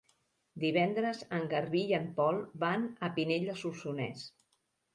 Divendres 0.61 1.19
en 1.41 1.45
Garbí 1.51 1.83
i 1.93 1.95
en 1.99 2.09
Pol 2.17 2.41
van 2.65 2.89
a 3.09 3.13
Pinell 3.21 3.47
de 3.53 3.59
Solsonès. 3.63 4.29